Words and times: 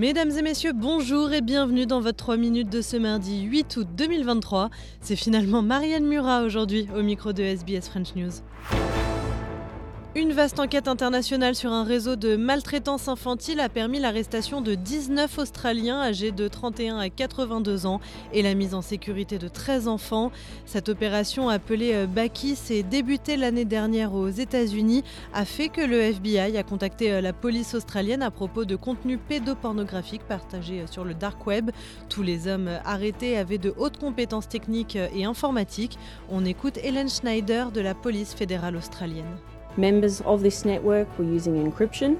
Mesdames 0.00 0.30
et 0.30 0.40
messieurs, 0.40 0.72
bonjour 0.72 1.30
et 1.30 1.42
bienvenue 1.42 1.84
dans 1.84 2.00
votre 2.00 2.16
3 2.16 2.38
minutes 2.38 2.70
de 2.70 2.80
ce 2.80 2.96
mardi 2.96 3.42
8 3.42 3.76
août 3.76 3.88
2023. 3.98 4.70
C'est 5.02 5.14
finalement 5.14 5.60
Marianne 5.60 6.06
Murat 6.06 6.40
aujourd'hui 6.40 6.88
au 6.96 7.02
micro 7.02 7.34
de 7.34 7.42
SBS 7.42 7.90
French 7.90 8.14
News. 8.16 8.30
Une 10.16 10.32
vaste 10.32 10.58
enquête 10.58 10.88
internationale 10.88 11.54
sur 11.54 11.70
un 11.70 11.84
réseau 11.84 12.16
de 12.16 12.34
maltraitance 12.34 13.06
infantile 13.06 13.60
a 13.60 13.68
permis 13.68 14.00
l'arrestation 14.00 14.60
de 14.60 14.74
19 14.74 15.38
Australiens 15.38 16.00
âgés 16.00 16.32
de 16.32 16.48
31 16.48 16.98
à 16.98 17.08
82 17.08 17.86
ans 17.86 18.00
et 18.32 18.42
la 18.42 18.54
mise 18.54 18.74
en 18.74 18.82
sécurité 18.82 19.38
de 19.38 19.46
13 19.46 19.86
enfants. 19.86 20.32
Cette 20.66 20.88
opération 20.88 21.48
appelée 21.48 21.92
euh, 21.94 22.06
Bakis 22.08 22.58
et 22.70 22.82
débutée 22.82 23.36
l'année 23.36 23.64
dernière 23.64 24.12
aux 24.12 24.28
États-Unis 24.28 25.04
a 25.32 25.44
fait 25.44 25.68
que 25.68 25.80
le 25.80 26.00
FBI 26.00 26.56
a 26.56 26.64
contacté 26.64 27.12
euh, 27.12 27.20
la 27.20 27.32
police 27.32 27.74
australienne 27.74 28.24
à 28.24 28.32
propos 28.32 28.64
de 28.64 28.74
contenus 28.74 29.20
pédopornographiques 29.28 30.26
partagés 30.26 30.80
euh, 30.80 30.86
sur 30.88 31.04
le 31.04 31.14
dark 31.14 31.46
web. 31.46 31.70
Tous 32.08 32.24
les 32.24 32.48
hommes 32.48 32.80
arrêtés 32.84 33.38
avaient 33.38 33.58
de 33.58 33.72
hautes 33.78 33.98
compétences 33.98 34.48
techniques 34.48 34.98
et 35.14 35.24
informatiques. 35.24 36.00
On 36.28 36.44
écoute 36.44 36.78
Helen 36.82 37.08
Schneider 37.08 37.70
de 37.70 37.80
la 37.80 37.94
police 37.94 38.34
fédérale 38.34 38.74
australienne. 38.74 39.36
Members 39.76 40.20
of 40.22 40.42
this 40.42 40.64
network 40.64 41.18
were 41.18 41.24
using 41.24 41.70
encryption 41.70 42.18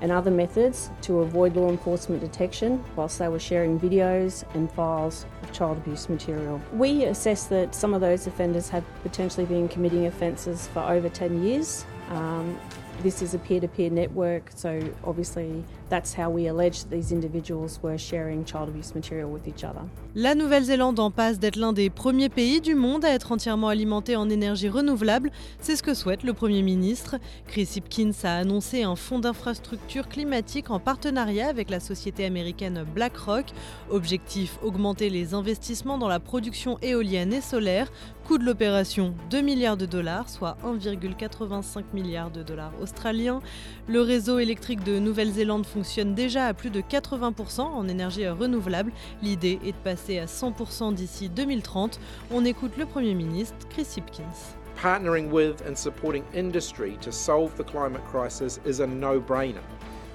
and 0.00 0.10
other 0.10 0.30
methods 0.30 0.90
to 1.02 1.20
avoid 1.20 1.56
law 1.56 1.68
enforcement 1.68 2.20
detection 2.20 2.82
whilst 2.96 3.18
they 3.18 3.28
were 3.28 3.38
sharing 3.38 3.78
videos 3.78 4.44
and 4.54 4.70
files 4.72 5.26
of 5.42 5.52
child 5.52 5.78
abuse 5.78 6.08
material. 6.08 6.60
We 6.72 7.04
assess 7.04 7.44
that 7.44 7.74
some 7.74 7.94
of 7.94 8.00
those 8.00 8.26
offenders 8.26 8.68
have 8.70 8.84
potentially 9.02 9.46
been 9.46 9.68
committing 9.68 10.06
offences 10.06 10.68
for 10.68 10.80
over 10.80 11.08
10 11.08 11.42
years. 11.42 11.84
Um, 12.10 12.58
this 13.02 13.22
is 13.22 13.34
a 13.34 13.38
peer 13.38 13.60
to 13.60 13.68
peer 13.68 13.90
network, 13.90 14.50
so 14.54 14.78
obviously 15.04 15.62
that's 15.88 16.14
how 16.14 16.30
we 16.30 16.48
allege 16.48 16.82
that 16.84 16.90
these 16.90 17.12
individuals 17.12 17.80
were 17.82 17.98
sharing 17.98 18.44
child 18.44 18.68
abuse 18.68 18.94
material 18.94 19.30
with 19.30 19.46
each 19.46 19.64
other. 19.64 19.82
La 20.14 20.34
Nouvelle-Zélande 20.34 20.98
en 20.98 21.10
passe 21.10 21.38
d'être 21.38 21.56
l'un 21.56 21.72
des 21.72 21.88
premiers 21.88 22.28
pays 22.28 22.60
du 22.60 22.74
monde 22.74 23.04
à 23.04 23.10
être 23.10 23.32
entièrement 23.32 23.68
alimenté 23.68 24.16
en 24.16 24.28
énergie 24.28 24.68
renouvelable. 24.68 25.30
C'est 25.60 25.76
ce 25.76 25.82
que 25.82 25.94
souhaite 25.94 26.22
le 26.22 26.32
Premier 26.32 26.62
ministre. 26.62 27.16
Chris 27.46 27.68
Hipkins 27.76 28.12
a 28.24 28.36
annoncé 28.36 28.82
un 28.82 28.96
fonds 28.96 29.18
d'infrastructure 29.20 30.08
climatique 30.08 30.70
en 30.70 30.80
partenariat 30.80 31.48
avec 31.48 31.70
la 31.70 31.80
société 31.80 32.24
américaine 32.24 32.84
BlackRock. 32.94 33.46
Objectif 33.88 34.58
augmenter 34.62 35.10
les 35.10 35.34
investissements 35.34 35.98
dans 35.98 36.08
la 36.08 36.20
production 36.20 36.78
éolienne 36.82 37.32
et 37.32 37.40
solaire. 37.40 37.90
Coût 38.26 38.38
de 38.38 38.44
l'opération 38.44 39.14
2 39.30 39.40
milliards 39.40 39.76
de 39.76 39.86
dollars, 39.86 40.28
soit 40.28 40.56
1,85 40.64 41.82
milliards 41.92 42.30
de 42.30 42.42
dollars 42.42 42.72
australiens. 42.90 43.40
Le 43.88 44.00
réseau 44.00 44.38
électrique 44.38 44.82
de 44.82 44.98
Nouvelle-Zélande 44.98 45.66
fonctionne 45.66 46.14
déjà 46.14 46.46
à 46.46 46.54
plus 46.54 46.70
de 46.70 46.80
80% 46.80 47.60
en 47.60 47.88
énergie 47.88 48.28
renouvelable. 48.28 48.92
L'idée 49.22 49.58
est 49.64 49.72
de 49.72 49.76
passer 49.84 50.18
à 50.18 50.26
100% 50.26 50.94
d'ici 50.94 51.28
2030. 51.28 52.00
On 52.32 52.44
écoute 52.44 52.72
le 52.76 52.86
Premier 52.86 53.14
ministre 53.14 53.56
Chris 53.70 53.86
Hipkins. 53.96 54.56
Partnering 54.76 55.30
with 55.30 55.62
and 55.68 55.76
supporting 55.76 56.24
industry 56.34 56.96
to 57.00 57.12
solve 57.12 57.54
the 57.56 57.64
climate 57.64 58.02
crisis 58.10 58.58
is 58.64 58.80
a 58.80 58.86
no-brainer, 58.86 59.62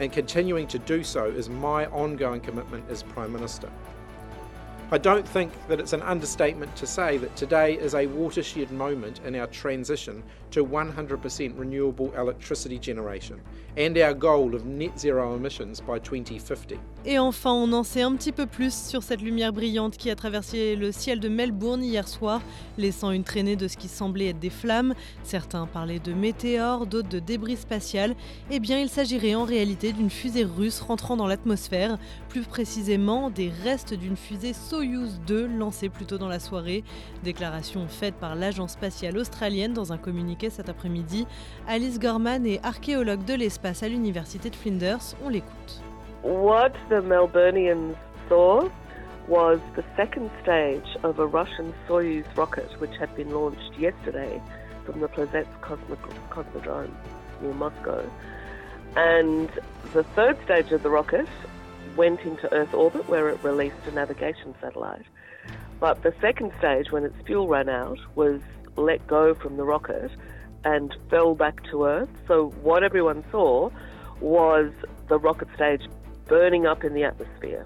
and 0.00 0.12
continuing 0.12 0.68
to 0.68 0.78
do 0.78 1.02
so 1.02 1.26
is 1.26 1.48
my 1.48 1.86
ongoing 1.86 2.40
commitment 2.40 2.84
as 2.88 3.02
Prime 3.02 3.32
Minister. 3.32 3.68
I 4.92 4.98
don't 4.98 5.26
think 5.26 5.50
that 5.68 5.80
it's 5.80 5.94
an 5.94 6.02
understatement 6.02 6.76
to 6.76 6.86
say 6.86 7.16
that 7.18 7.34
today 7.34 7.78
is 7.78 7.94
a 7.94 8.06
watershed 8.06 8.70
moment 8.70 9.20
in 9.26 9.34
our 9.34 9.48
transition 9.48 10.22
to 10.52 10.64
100% 10.64 11.58
renewable 11.58 12.12
electricity 12.16 12.78
generation 12.78 13.40
and 13.76 13.96
our 13.96 14.14
goal 14.14 14.54
of 14.54 14.66
net 14.66 14.98
zero 14.98 15.34
emissions 15.34 15.80
by 15.80 15.98
2050. 15.98 16.78
Et 17.04 17.18
enfin, 17.18 17.52
on 17.52 17.72
en 17.72 17.82
sait 17.82 18.02
un 18.02 18.14
petit 18.14 18.30
peu 18.30 18.46
plus 18.46 18.72
sur 18.72 19.02
cette 19.02 19.22
lumière 19.22 19.52
brillante 19.52 19.96
qui 19.96 20.10
a 20.10 20.14
traversé 20.14 20.76
le 20.76 20.92
ciel 20.92 21.18
de 21.18 21.28
Melbourne 21.28 21.82
hier 21.82 22.06
soir, 22.06 22.42
laissant 22.78 23.10
une 23.10 23.24
traînée 23.24 23.56
de 23.56 23.66
ce 23.66 23.76
qui 23.76 23.88
semblait 23.88 24.28
être 24.28 24.38
des 24.38 24.50
flammes. 24.50 24.94
Certains 25.24 25.66
parlaient 25.66 25.98
de 25.98 26.12
météores, 26.12 26.86
d'autres 26.86 27.08
de 27.08 27.18
débris 27.18 27.56
spatial. 27.56 28.14
Eh 28.50 28.60
bien, 28.60 28.78
il 28.78 28.88
s'agirait 28.88 29.34
en 29.34 29.44
réalité 29.44 29.92
d'une 29.92 30.10
fusée 30.10 30.44
russe 30.44 30.80
rentrant 30.80 31.16
dans 31.16 31.26
l'atmosphère, 31.26 31.98
plus 32.28 32.42
précisément 32.42 33.30
des 33.30 33.50
restes 33.64 33.94
d'une 33.94 34.16
fusée 34.16 34.52
Soyuz 34.52 35.20
2 35.26 35.46
lancée 35.46 35.88
plus 35.88 36.04
tôt 36.04 36.18
dans 36.18 36.28
la 36.28 36.38
soirée. 36.38 36.84
Déclaration 37.24 37.88
faite 37.88 38.14
par 38.14 38.36
l'agence 38.36 38.72
spatiale 38.72 39.18
australienne 39.18 39.72
dans 39.72 39.92
un 39.92 39.98
communiqué 39.98 40.41
cet 40.50 40.68
après-midi. 40.68 41.26
Alice 41.68 41.98
Gorman 41.98 42.46
est 42.46 42.60
archéologue 42.64 43.24
de 43.24 43.34
l'espace 43.34 43.82
à 43.82 43.88
l'université 43.88 44.50
de 44.50 44.56
Flinders. 44.56 45.14
On 45.24 45.28
l'écoute. 45.28 45.82
What 46.22 46.70
the 46.88 47.02
Melburnians 47.02 47.94
saw 48.28 48.68
was 49.28 49.58
the 49.76 49.84
second 49.96 50.30
stage 50.42 50.96
of 51.02 51.18
a 51.18 51.26
Russian 51.26 51.72
Soyuz 51.88 52.24
rocket, 52.36 52.68
which 52.80 52.96
had 52.98 53.14
been 53.16 53.30
launched 53.30 53.78
yesterday 53.78 54.40
from 54.84 55.00
the 55.00 55.08
Plazets 55.08 55.46
Cosmodrome 55.60 56.90
near 57.40 57.54
Moscow. 57.54 58.02
And 58.96 59.48
the 59.94 60.04
third 60.14 60.36
stage 60.44 60.72
of 60.72 60.82
the 60.82 60.90
rocket 60.90 61.28
went 61.96 62.20
into 62.20 62.52
Earth 62.52 62.74
orbit 62.74 63.08
where 63.08 63.28
it 63.28 63.42
released 63.42 63.76
a 63.86 63.92
navigation 63.92 64.54
satellite. 64.60 65.04
But 65.80 66.02
the 66.02 66.14
second 66.20 66.52
stage, 66.58 66.92
when 66.92 67.04
its 67.04 67.16
fuel 67.26 67.48
ran 67.48 67.68
out, 67.68 67.98
was 68.14 68.40
let 68.76 69.06
go 69.06 69.34
from 69.34 69.56
the 69.56 69.64
rocket 69.64 70.10
and 70.64 70.94
fell 71.10 71.34
back 71.34 71.62
to 71.70 71.84
Earth. 71.84 72.10
So 72.28 72.52
what 72.62 72.82
everyone 72.82 73.24
saw 73.30 73.70
was 74.20 74.70
the 75.08 75.18
rocket 75.18 75.48
stage 75.54 75.82
burning 76.28 76.66
up 76.66 76.84
in 76.84 76.94
the 76.94 77.04
atmosphere. 77.04 77.64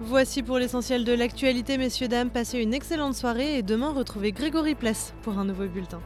Voici 0.00 0.42
pour 0.42 0.58
l'essentiel 0.58 1.04
de 1.04 1.12
l'actualité, 1.12 1.78
messieurs, 1.78 2.08
dames. 2.08 2.28
Passez 2.28 2.60
une 2.60 2.74
excellente 2.74 3.14
soirée 3.14 3.58
et 3.58 3.62
demain 3.62 3.92
retrouvez 3.92 4.32
Grégory 4.32 4.74
Pless 4.74 5.14
pour 5.22 5.38
un 5.38 5.44
nouveau 5.44 5.68
bulletin. 5.68 6.00